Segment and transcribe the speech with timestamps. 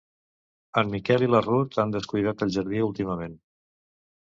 [0.81, 3.39] En Miquel i la Rut han descuidat el jardí últimament.